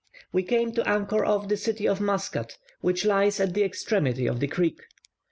We 0.33 0.41
came 0.41 0.71
to 0.71 0.89
anchor 0.89 1.23
off 1.23 1.47
the 1.47 1.55
town 1.55 1.87
of 1.87 2.01
Muscat, 2.01 2.57
which 2.79 3.05
lies 3.05 3.39
at 3.39 3.53
the 3.53 3.61
extremity 3.63 4.25
of 4.25 4.39
the 4.39 4.47
creek. 4.47 4.79